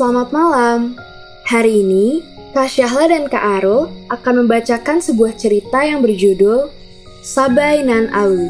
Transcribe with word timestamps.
Selamat 0.00 0.32
malam. 0.32 0.96
Hari 1.44 1.84
ini, 1.84 2.24
Kak 2.56 2.72
Syahla 2.72 3.12
dan 3.12 3.28
Kak 3.28 3.60
Arul 3.60 3.92
akan 4.08 4.48
membacakan 4.48 4.96
sebuah 4.96 5.36
cerita 5.36 5.84
yang 5.84 6.00
berjudul 6.00 6.72
Sabai 7.20 7.84
Nan 7.84 8.08
Alu. 8.08 8.48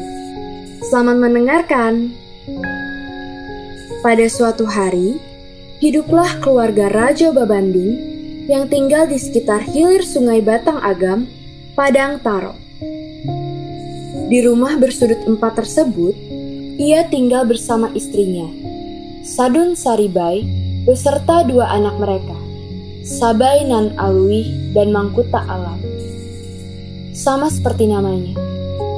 Selamat 0.87 1.19
mendengarkan. 1.19 2.15
Pada 3.99 4.31
suatu 4.31 4.63
hari, 4.63 5.19
hiduplah 5.83 6.39
keluarga 6.39 6.87
Raja 6.87 7.35
Babanding 7.35 7.99
yang 8.47 8.71
tinggal 8.71 9.03
di 9.11 9.19
sekitar 9.19 9.59
hilir 9.59 10.07
sungai 10.07 10.39
Batang 10.39 10.79
Agam, 10.79 11.27
Padang 11.75 12.23
Taro. 12.23 12.55
Di 14.31 14.39
rumah 14.39 14.79
bersudut 14.79 15.19
empat 15.27 15.59
tersebut, 15.59 16.15
ia 16.79 17.03
tinggal 17.11 17.43
bersama 17.43 17.91
istrinya, 17.91 18.47
Sadun 19.27 19.75
Saribai, 19.75 20.60
beserta 20.81 21.45
dua 21.45 21.69
anak 21.77 21.93
mereka, 22.01 22.33
Sabai 23.05 23.69
Nan 23.69 23.93
Alwi 24.01 24.73
dan 24.73 24.89
Mangkuta 24.89 25.45
Alam. 25.45 25.77
Sama 27.13 27.53
seperti 27.53 27.85
namanya, 27.85 28.33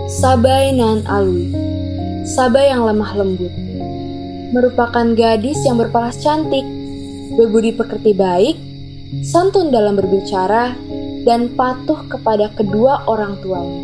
Sabai 0.08 0.72
Nan 0.72 1.04
Alwi, 1.04 1.52
Sabai 2.24 2.72
yang 2.72 2.88
lemah 2.88 3.12
lembut, 3.20 3.52
merupakan 4.56 5.12
gadis 5.12 5.60
yang 5.68 5.76
berparas 5.76 6.24
cantik, 6.24 6.64
berbudi 7.36 7.76
pekerti 7.76 8.16
baik, 8.16 8.56
santun 9.20 9.68
dalam 9.68 10.00
berbicara, 10.00 10.72
dan 11.28 11.52
patuh 11.52 12.00
kepada 12.08 12.48
kedua 12.56 13.04
orang 13.12 13.36
tuanya. 13.44 13.84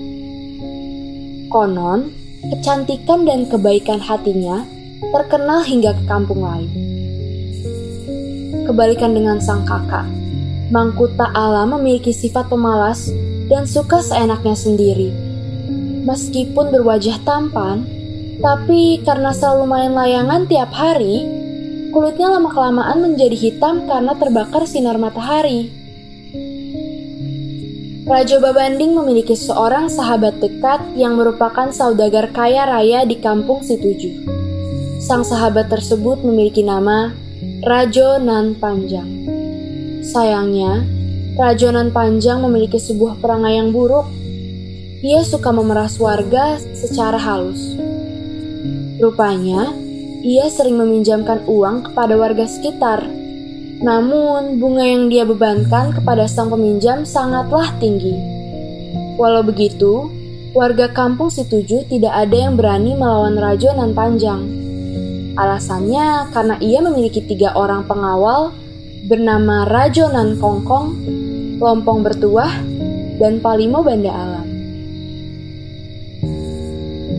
Konon, 1.51 2.15
kecantikan 2.47 3.27
dan 3.27 3.43
kebaikan 3.51 3.99
hatinya 3.99 4.63
terkenal 5.11 5.67
hingga 5.67 5.95
ke 5.99 6.03
kampung 6.07 6.43
lain. 6.47 6.88
Kebalikan 8.69 9.17
dengan 9.17 9.41
sang 9.41 9.65
kakak, 9.65 10.05
Mangkuta 10.69 11.33
Ala 11.33 11.65
memiliki 11.65 12.13
sifat 12.13 12.53
pemalas 12.53 13.09
dan 13.49 13.65
suka 13.65 13.97
seenaknya 13.97 14.53
sendiri. 14.53 15.09
Meskipun 16.05 16.69
berwajah 16.69 17.17
tampan, 17.25 17.89
tapi 18.37 19.01
karena 19.01 19.33
selalu 19.33 19.65
main 19.65 19.97
layangan 19.97 20.45
tiap 20.45 20.69
hari, 20.69 21.25
kulitnya 21.89 22.29
lama-kelamaan 22.37 23.01
menjadi 23.01 23.33
hitam 23.33 23.89
karena 23.89 24.13
terbakar 24.13 24.69
sinar 24.69 25.01
matahari. 25.01 25.73
Raja 28.05 28.37
Babanding 28.37 28.93
memiliki 28.93 29.33
seorang 29.33 29.89
sahabat 29.89 30.37
dekat 30.37 30.93
yang 30.93 31.17
merupakan 31.17 31.73
saudagar 31.73 32.29
kaya 32.29 32.69
raya 32.69 33.01
di 33.01 33.17
kampung 33.17 33.65
Situju. 33.65 34.29
Sang 35.01 35.25
sahabat 35.25 35.73
tersebut 35.73 36.21
memiliki 36.21 36.61
nama 36.61 37.28
Rajo 37.63 38.17
Nan 38.19 38.57
Panjang. 38.57 39.07
Sayangnya, 40.03 40.83
Rajo 41.35 41.69
Nan 41.71 41.93
Panjang 41.93 42.43
memiliki 42.43 42.79
sebuah 42.79 43.19
perangai 43.19 43.59
yang 43.59 43.75
buruk. 43.75 44.07
Ia 44.99 45.23
suka 45.23 45.55
memeras 45.55 45.95
warga 45.99 46.59
secara 46.75 47.15
halus. 47.15 47.79
Rupanya, 48.99 49.71
ia 50.23 50.51
sering 50.51 50.75
meminjamkan 50.75 51.47
uang 51.47 51.91
kepada 51.91 52.19
warga 52.19 52.43
sekitar 52.43 53.19
namun, 53.79 54.59
bunga 54.59 54.83
yang 54.83 55.07
dia 55.07 55.23
bebankan 55.23 55.95
kepada 55.95 56.27
sang 56.27 56.51
peminjam 56.51 57.07
sangatlah 57.07 57.71
tinggi. 57.79 58.11
Walau 59.15 59.39
begitu, 59.39 60.11
warga 60.51 60.91
kampung 60.91 61.31
Situju 61.31 61.87
tidak 61.87 62.11
ada 62.11 62.35
yang 62.35 62.59
berani 62.59 62.91
melawan 62.99 63.39
Rajo 63.39 63.71
Nan 63.71 63.95
Panjang. 63.95 64.68
Alasannya 65.39 66.35
karena 66.35 66.59
ia 66.59 66.83
memiliki 66.83 67.23
tiga 67.23 67.55
orang 67.55 67.87
pengawal 67.87 68.51
bernama 69.07 69.63
Rajo 69.63 70.11
Nan 70.11 70.35
Kongkong, 70.35 70.87
Lompong 71.63 72.03
Bertuah, 72.03 72.51
dan 73.23 73.39
Palimo 73.39 73.79
Banda 73.79 74.11
Alam. 74.11 74.47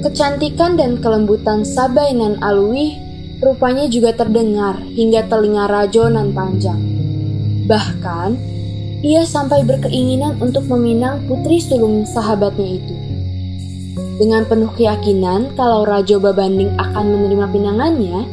Kecantikan 0.04 0.76
dan 0.76 1.00
kelembutan 1.00 1.64
Sabai 1.64 2.12
Nan 2.12 2.36
Alwi 2.44 3.00
rupanya 3.40 3.88
juga 3.88 4.12
terdengar 4.12 4.76
hingga 4.92 5.24
telinga 5.24 5.64
Rajo 5.64 6.12
Nan 6.12 6.36
Panjang. 6.36 6.80
Bahkan, 7.64 8.30
ia 9.00 9.24
sampai 9.24 9.64
berkeinginan 9.64 10.36
untuk 10.44 10.68
meminang 10.68 11.24
putri 11.24 11.56
sulung 11.56 12.04
sahabatnya 12.04 12.84
itu. 12.84 12.99
Dengan 14.20 14.44
penuh 14.44 14.68
keyakinan 14.76 15.56
kalau 15.56 15.88
Rajo 15.88 16.20
Babanding 16.20 16.76
akan 16.76 17.04
menerima 17.08 17.46
pinangannya, 17.56 18.28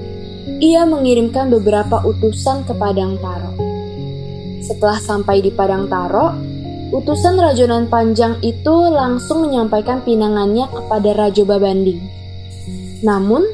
ia 0.59 0.84
mengirimkan 0.84 1.48
beberapa 1.48 2.03
utusan 2.03 2.68
ke 2.68 2.75
Padang 2.75 3.16
Taro. 3.24 3.56
Setelah 4.59 5.00
sampai 5.00 5.40
di 5.40 5.47
Padang 5.47 5.88
Taro, 5.88 6.36
utusan 6.92 7.40
Rajonan 7.40 7.88
Panjang 7.88 8.36
itu 8.44 8.76
langsung 8.92 9.47
menyampaikan 9.47 10.03
pinangannya 10.03 10.68
kepada 10.68 11.16
Rajo 11.16 11.47
Babanding. 11.47 12.03
Namun, 13.08 13.47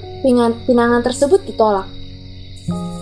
pinangan 0.65 1.05
tersebut 1.05 1.45
ditolak. 1.45 1.85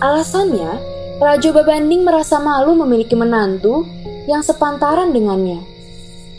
Alasannya, 0.04 0.76
Raja 1.16 1.56
Babanding 1.56 2.04
merasa 2.04 2.36
malu 2.36 2.76
memiliki 2.76 3.16
menantu 3.16 3.88
yang 4.28 4.44
sepantaran 4.44 5.08
dengannya. 5.08 5.64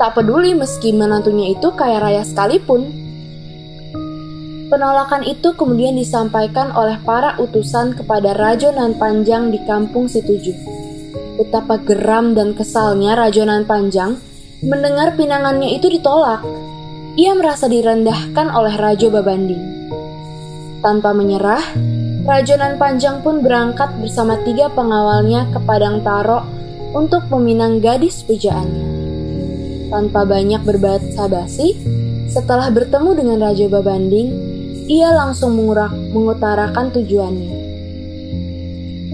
Tak 0.03 0.19
peduli 0.19 0.52
meski 0.52 0.91
menantunya 0.91 1.56
itu 1.56 1.72
kaya 1.80 1.96
raya 2.03 2.28
sekalipun. 2.28 2.91
Penolakan 4.68 5.24
itu 5.24 5.56
kemudian 5.56 5.96
disampaikan 5.96 6.75
oleh 6.75 7.00
para 7.08 7.40
utusan 7.40 7.96
kepada 7.96 8.36
Raja 8.36 8.75
Nan 8.75 9.00
Panjang 9.00 9.47
di 9.47 9.64
kampung 9.64 10.12
Situju. 10.12 10.52
Betapa 11.40 11.80
geram 11.80 12.36
dan 12.36 12.52
kesalnya 12.52 13.16
Raja 13.16 13.47
Nan 13.47 13.64
Panjang 13.64 14.19
mendengar 14.68 15.16
pinangannya 15.16 15.72
itu 15.72 15.88
ditolak. 15.88 16.44
Ia 17.16 17.31
merasa 17.40 17.72
direndahkan 17.72 18.52
oleh 18.52 18.75
Raja 18.75 19.08
Babanding. 19.08 19.64
Tanpa 20.84 21.16
menyerah, 21.16 21.64
Rajonan 22.28 22.75
Panjang 22.75 23.24
pun 23.24 23.40
berangkat 23.40 23.96
bersama 24.03 24.35
tiga 24.44 24.68
pengawalnya 24.68 25.47
ke 25.56 25.64
Padang 25.64 26.03
Taro 26.03 26.44
untuk 26.91 27.24
meminang 27.31 27.80
gadis 27.80 28.20
pujaannya. 28.28 28.93
Tanpa 29.94 30.26
banyak 30.26 30.66
berbahasa 30.66 31.30
basi, 31.30 31.78
setelah 32.26 32.74
bertemu 32.74 33.14
dengan 33.14 33.38
Raja 33.46 33.70
Babanding, 33.70 34.30
ia 34.90 35.14
langsung 35.14 35.54
mengurak, 35.54 35.94
mengutarakan 35.94 36.90
tujuannya. 36.90 37.54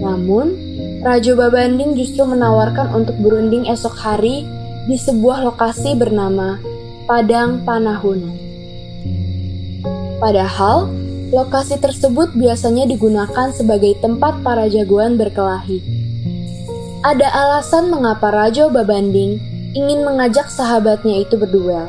Namun, 0.00 0.56
Raja 1.04 1.36
Babanding 1.36 2.00
justru 2.00 2.24
menawarkan 2.24 2.96
untuk 2.96 3.20
berunding 3.20 3.68
esok 3.68 3.92
hari 4.00 4.48
di 4.88 4.96
sebuah 4.96 5.44
lokasi 5.44 5.92
bernama 6.00 6.56
Padang 7.04 7.60
Panahunan. 7.68 8.40
Padahal, 10.16 10.88
Lokasi 11.30 11.78
tersebut 11.78 12.34
biasanya 12.34 12.90
digunakan 12.90 13.54
sebagai 13.54 13.94
tempat 14.02 14.42
para 14.42 14.66
jagoan 14.66 15.14
berkelahi. 15.14 15.78
Ada 17.06 17.30
alasan 17.30 17.86
mengapa 17.86 18.34
Rajo 18.34 18.66
Babanding 18.66 19.38
ingin 19.76 20.02
mengajak 20.02 20.50
sahabatnya 20.50 21.22
itu 21.22 21.38
berduel. 21.38 21.86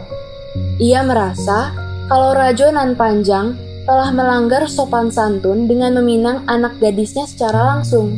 Ia 0.77 1.01
merasa 1.01 1.73
kalau 2.11 2.35
Rajo 2.35 2.69
Nan 2.69 2.93
Panjang 2.93 3.55
telah 3.87 4.13
melanggar 4.13 4.69
sopan 4.69 5.09
santun 5.09 5.65
dengan 5.65 5.97
meminang 5.97 6.45
anak 6.45 6.77
gadisnya 6.77 7.25
secara 7.25 7.75
langsung. 7.75 8.13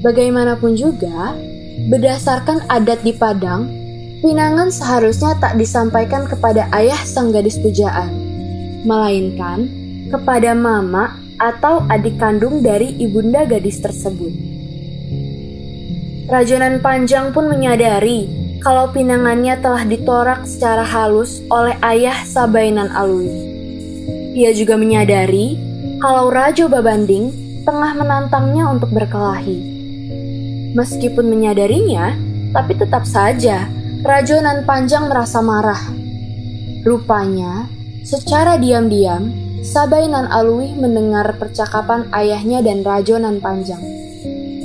Bagaimanapun 0.00 0.76
juga, 0.76 1.36
berdasarkan 1.90 2.64
adat 2.70 3.04
di 3.04 3.12
Padang, 3.12 3.68
pinangan 4.24 4.72
seharusnya 4.72 5.36
tak 5.36 5.60
disampaikan 5.60 6.24
kepada 6.24 6.68
ayah 6.72 7.00
sang 7.04 7.34
gadis 7.34 7.60
pujaan, 7.60 8.08
melainkan 8.86 9.68
kepada 10.08 10.56
mama 10.56 11.20
atau 11.36 11.84
adik 11.92 12.16
kandung 12.16 12.64
dari 12.64 12.96
ibunda 12.96 13.44
gadis 13.44 13.82
tersebut. 13.82 14.32
Rajonan 16.26 16.82
Panjang 16.82 17.30
pun 17.30 17.46
menyadari 17.46 18.45
kalau 18.66 18.90
pinangannya 18.90 19.62
telah 19.62 19.86
ditorak 19.86 20.42
secara 20.42 20.82
halus 20.82 21.38
oleh 21.54 21.78
ayah 21.86 22.26
Sabainan 22.26 22.90
Alwi. 22.90 23.30
Ia 24.34 24.50
juga 24.58 24.74
menyadari 24.74 25.54
kalau 26.02 26.34
Rajo 26.34 26.66
Babanding 26.66 27.30
tengah 27.62 27.94
menantangnya 27.94 28.66
untuk 28.66 28.90
berkelahi. 28.90 29.62
Meskipun 30.74 31.30
menyadarinya, 31.30 32.18
tapi 32.50 32.74
tetap 32.74 33.06
saja 33.06 33.70
Rajonan 34.02 34.66
Panjang 34.66 35.06
merasa 35.06 35.38
marah. 35.38 35.86
Rupanya, 36.82 37.70
secara 38.02 38.58
diam-diam, 38.58 39.30
Sabai 39.62 40.10
Nan 40.10 40.26
Alwi 40.26 40.74
mendengar 40.74 41.38
percakapan 41.38 42.10
ayahnya 42.10 42.66
dan 42.66 42.82
Rajo 42.82 43.14
Nan 43.14 43.38
Panjang. 43.38 43.82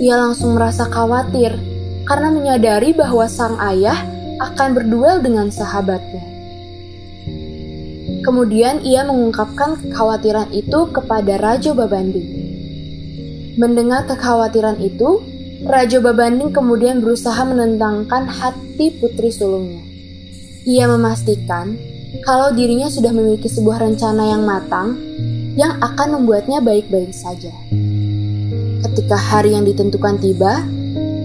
Ia 0.02 0.18
langsung 0.18 0.58
merasa 0.58 0.90
khawatir 0.90 1.71
karena 2.12 2.28
menyadari 2.28 2.92
bahwa 2.92 3.24
sang 3.32 3.56
ayah 3.64 3.96
akan 4.44 4.76
berduel 4.76 5.24
dengan 5.24 5.48
sahabatnya. 5.48 6.20
Kemudian 8.28 8.84
ia 8.84 9.08
mengungkapkan 9.08 9.80
kekhawatiran 9.80 10.52
itu 10.52 10.92
kepada 10.92 11.40
Rajo 11.40 11.72
Babandi. 11.72 12.20
Mendengar 13.56 14.12
kekhawatiran 14.12 14.84
itu, 14.84 15.24
Raja 15.64 16.04
Babanding 16.04 16.52
kemudian 16.52 17.00
berusaha 17.00 17.40
menentangkan 17.48 18.28
hati 18.28 18.92
putri 19.00 19.32
sulungnya. 19.32 19.80
Ia 20.68 20.92
memastikan 20.92 21.80
kalau 22.28 22.52
dirinya 22.52 22.92
sudah 22.92 23.16
memiliki 23.16 23.48
sebuah 23.48 23.88
rencana 23.88 24.36
yang 24.36 24.44
matang 24.44 25.00
yang 25.56 25.80
akan 25.80 26.20
membuatnya 26.20 26.60
baik-baik 26.60 27.16
saja. 27.16 27.56
Ketika 28.84 29.16
hari 29.16 29.56
yang 29.56 29.64
ditentukan 29.64 30.20
tiba, 30.20 30.60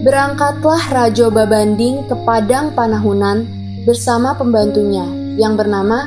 berangkatlah 0.05 0.81
Raja 0.93 1.33
Babanding 1.33 2.05
ke 2.05 2.15
Padang 2.21 2.69
Panahunan 2.77 3.49
bersama 3.81 4.37
pembantunya 4.37 5.05
yang 5.41 5.57
bernama 5.57 6.05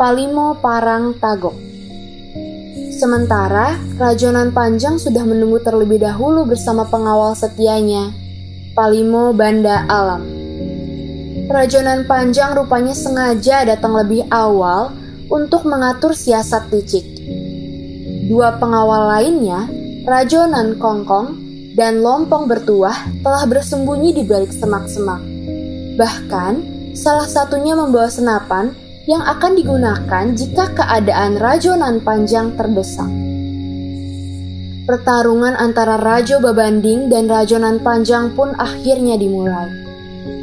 Palimo 0.00 0.56
Parang 0.56 1.12
Tagok. 1.20 1.52
Sementara 2.96 3.76
Rajonan 4.00 4.56
Panjang 4.56 4.96
sudah 4.96 5.20
menunggu 5.28 5.60
terlebih 5.60 6.00
dahulu 6.00 6.48
bersama 6.48 6.88
pengawal 6.88 7.36
setianya, 7.36 8.08
Palimo 8.72 9.36
Banda 9.36 9.84
Alam. 9.84 10.24
Rajonan 11.46 12.08
Panjang 12.08 12.56
rupanya 12.56 12.96
sengaja 12.96 13.68
datang 13.68 14.00
lebih 14.00 14.24
awal 14.32 14.96
untuk 15.28 15.68
mengatur 15.68 16.16
siasat 16.16 16.72
licik. 16.72 17.04
Dua 18.32 18.56
pengawal 18.56 19.12
lainnya, 19.12 19.68
Rajonan 20.08 20.80
Kongkong 20.80 21.45
dan 21.76 22.00
Lompong 22.00 22.48
Bertuah 22.48 23.20
telah 23.20 23.44
bersembunyi 23.44 24.16
di 24.16 24.24
balik 24.24 24.50
semak-semak. 24.50 25.20
Bahkan, 26.00 26.52
salah 26.96 27.28
satunya 27.28 27.76
membawa 27.76 28.08
senapan 28.08 28.72
yang 29.04 29.20
akan 29.20 29.52
digunakan 29.54 30.24
jika 30.32 30.72
keadaan 30.72 31.36
rajonan 31.36 32.00
panjang 32.00 32.56
terdesak. 32.56 33.06
Pertarungan 34.86 35.58
antara 35.58 35.98
Rajo 35.98 36.38
Babanding 36.38 37.10
dan 37.10 37.26
Rajonan 37.26 37.82
Panjang 37.82 38.38
pun 38.38 38.54
akhirnya 38.54 39.18
dimulai. 39.18 39.66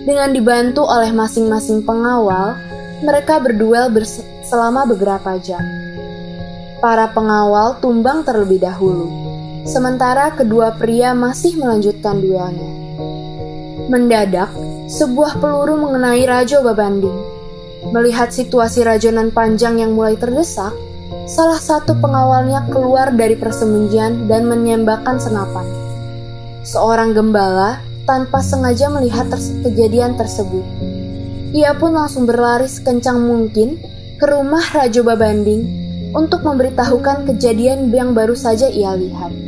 Dengan 0.04 0.36
dibantu 0.36 0.84
oleh 0.84 1.16
masing-masing 1.16 1.88
pengawal, 1.88 2.60
mereka 3.08 3.40
berduel 3.40 3.88
selama 4.44 4.84
beberapa 4.84 5.40
jam. 5.40 5.64
Para 6.84 7.08
pengawal 7.16 7.80
tumbang 7.80 8.28
terlebih 8.28 8.60
dahulu, 8.60 9.23
sementara 9.64 10.32
kedua 10.36 10.76
pria 10.76 11.12
masih 11.12 11.60
melanjutkan 11.60 12.20
duelnya. 12.20 12.72
Mendadak, 13.92 14.52
sebuah 14.88 15.40
peluru 15.40 15.76
mengenai 15.80 16.24
Rajo 16.24 16.64
Babanding 16.64 17.34
Melihat 17.92 18.32
situasi 18.32 18.88
rajonan 18.88 19.36
panjang 19.36 19.84
yang 19.84 19.92
mulai 19.92 20.16
terdesak, 20.16 20.72
salah 21.28 21.60
satu 21.60 22.00
pengawalnya 22.00 22.64
keluar 22.72 23.12
dari 23.12 23.36
persembunyian 23.36 24.32
dan 24.32 24.48
menembakkan 24.48 25.20
senapan. 25.20 25.68
Seorang 26.64 27.12
gembala 27.12 27.84
tanpa 28.08 28.40
sengaja 28.40 28.88
melihat 28.88 29.28
terse 29.28 29.60
kejadian 29.68 30.16
tersebut. 30.16 30.64
Ia 31.52 31.76
pun 31.76 31.92
langsung 31.92 32.24
berlari 32.24 32.72
sekencang 32.72 33.20
mungkin 33.20 33.76
ke 34.16 34.26
rumah 34.32 34.64
Rajo 34.72 35.04
Babanding 35.04 35.62
untuk 36.16 36.48
memberitahukan 36.48 37.28
kejadian 37.30 37.92
yang 37.92 38.16
baru 38.16 38.34
saja 38.34 38.72
ia 38.72 38.96
lihat. 38.96 39.43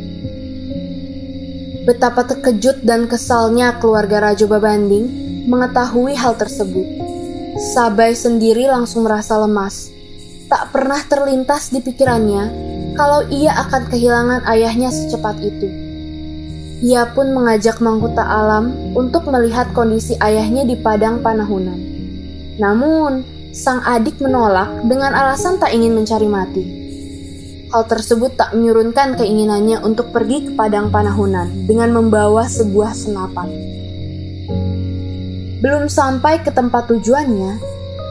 Betapa 1.86 2.26
terkejut 2.26 2.82
dan 2.82 3.06
kesalnya 3.06 3.78
keluarga 3.78 4.18
Rajo 4.18 4.50
Babanding 4.50 5.06
mengetahui 5.46 6.18
hal 6.18 6.34
tersebut. 6.34 6.82
Sabai 7.78 8.10
sendiri 8.10 8.66
langsung 8.66 9.06
merasa 9.06 9.38
lemas. 9.38 9.94
Tak 10.50 10.74
pernah 10.74 10.98
terlintas 11.06 11.70
di 11.70 11.78
pikirannya 11.78 12.44
kalau 12.98 13.22
ia 13.30 13.54
akan 13.54 13.86
kehilangan 13.86 14.42
ayahnya 14.50 14.90
secepat 14.90 15.38
itu. 15.38 15.68
Ia 16.82 17.06
pun 17.14 17.30
mengajak 17.30 17.78
Mangkuta 17.78 18.26
Alam 18.26 18.92
untuk 18.98 19.30
melihat 19.30 19.70
kondisi 19.70 20.18
ayahnya 20.18 20.66
di 20.66 20.74
padang 20.74 21.22
panahunan. 21.22 21.78
Namun, 22.58 23.22
sang 23.54 23.80
adik 23.86 24.18
menolak 24.18 24.82
dengan 24.90 25.14
alasan 25.14 25.62
tak 25.62 25.70
ingin 25.70 25.94
mencari 25.94 26.26
mati. 26.26 26.85
Hal 27.76 27.84
tersebut 27.84 28.40
tak 28.40 28.56
menyurunkan 28.56 29.20
keinginannya 29.20 29.84
untuk 29.84 30.08
pergi 30.08 30.48
ke 30.48 30.50
padang 30.56 30.88
panahunan 30.88 31.68
dengan 31.68 31.92
membawa 31.92 32.48
sebuah 32.48 32.96
senapan. 32.96 33.52
Belum 35.60 35.84
sampai 35.84 36.40
ke 36.40 36.48
tempat 36.56 36.88
tujuannya, 36.88 37.60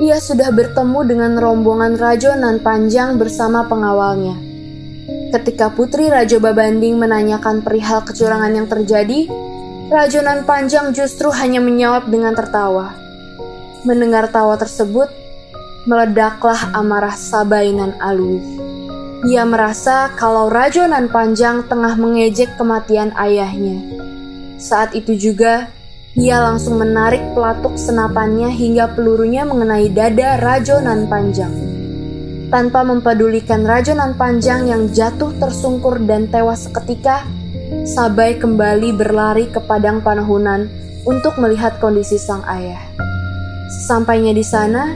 ia 0.05 0.21
sudah 0.21 0.53
bertemu 0.53 0.99
dengan 1.09 1.33
rombongan 1.41 1.97
rajonan 1.97 2.61
panjang 2.61 3.17
bersama 3.17 3.65
pengawalnya. 3.65 4.37
Ketika 5.33 5.73
Putri 5.73 6.13
Raja 6.13 6.37
Babanding 6.37 7.01
menanyakan 7.01 7.65
perihal 7.65 8.05
kecurangan 8.05 8.53
yang 8.53 8.69
terjadi, 8.69 9.25
rajonan 9.89 10.45
panjang 10.45 10.93
justru 10.93 11.33
hanya 11.33 11.57
menjawab 11.57 12.05
dengan 12.13 12.37
tertawa. 12.37 12.93
Mendengar 13.81 14.29
tawa 14.29 14.61
tersebut, 14.61 15.09
meledaklah 15.89 16.69
amarah 16.77 17.17
Sabainan 17.17 17.97
Alwi. 17.97 18.64
Ia 19.23 19.47
merasa 19.47 20.11
kalau 20.19 20.51
rajonan 20.51 21.07
panjang 21.07 21.63
tengah 21.71 21.95
mengejek 21.95 22.59
kematian 22.59 23.15
ayahnya. 23.15 23.79
Saat 24.59 24.91
itu 24.91 25.15
juga, 25.15 25.71
ia 26.19 26.43
langsung 26.43 26.75
menarik 26.79 27.23
pelatuk 27.31 27.79
senapannya 27.79 28.51
hingga 28.51 28.91
pelurunya 28.91 29.47
mengenai 29.47 29.87
dada 29.91 30.35
rajonan 30.39 31.07
panjang. 31.07 31.51
Tanpa 32.51 32.83
mempedulikan 32.83 33.67
rajonan 33.67 34.15
panjang 34.15 34.67
yang 34.67 34.91
jatuh 34.91 35.31
tersungkur 35.39 35.99
dan 36.03 36.27
tewas 36.27 36.67
seketika, 36.67 37.23
Sabai 37.83 38.37
kembali 38.37 38.93
berlari 38.93 39.49
ke 39.49 39.59
padang 39.59 39.99
panahunan 39.99 40.69
untuk 41.03 41.35
melihat 41.41 41.81
kondisi 41.81 42.15
sang 42.15 42.45
ayah. 42.47 42.79
Sampainya 43.89 44.31
di 44.31 44.45
sana, 44.45 44.93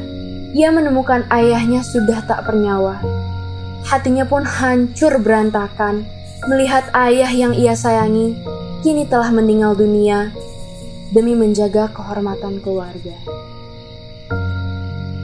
ia 0.56 0.70
menemukan 0.72 1.26
ayahnya 1.34 1.82
sudah 1.82 2.24
tak 2.24 2.46
bernyawa. 2.46 3.19
Hatinya 3.90 4.22
pun 4.22 4.46
hancur 4.46 5.18
berantakan 5.18 6.06
melihat 6.46 6.94
ayah 6.94 7.34
yang 7.34 7.58
ia 7.58 7.74
sayangi 7.74 8.38
kini 8.86 9.10
telah 9.10 9.34
meninggal 9.34 9.74
dunia 9.74 10.30
demi 11.10 11.34
menjaga 11.34 11.90
kehormatan 11.90 12.62
keluarga. 12.62 13.18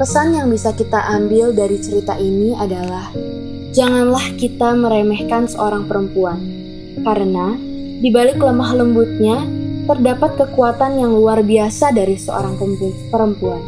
Pesan 0.01 0.33
yang 0.33 0.49
bisa 0.49 0.73
kita 0.73 0.97
ambil 1.13 1.53
dari 1.53 1.77
cerita 1.77 2.17
ini 2.17 2.57
adalah 2.57 3.13
janganlah 3.69 4.33
kita 4.33 4.73
meremehkan 4.73 5.45
seorang 5.45 5.85
perempuan, 5.85 6.41
karena 7.05 7.53
di 8.01 8.09
balik 8.09 8.41
lemah 8.41 8.81
lembutnya 8.81 9.45
terdapat 9.85 10.41
kekuatan 10.41 10.97
yang 10.97 11.13
luar 11.13 11.45
biasa 11.45 11.93
dari 11.93 12.17
seorang 12.17 12.57
perempuan. 13.13 13.61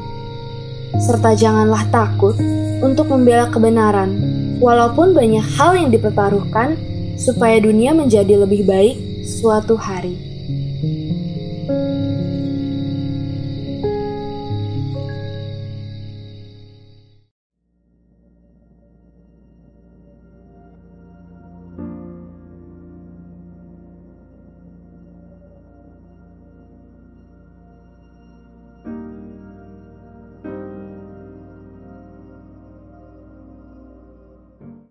Serta 0.97 1.37
janganlah 1.37 1.85
takut 1.93 2.33
untuk 2.81 3.13
membela 3.13 3.45
kebenaran, 3.47 4.11
walaupun 4.57 5.13
banyak 5.15 5.45
hal 5.55 5.77
yang 5.77 5.89
dipertaruhkan 5.93 6.75
supaya 7.17 7.57
dunia 7.57 7.93
menjadi 7.95 8.45
lebih 8.45 8.67
baik 8.67 8.95
suatu 9.25 9.77
hari. 9.77 10.26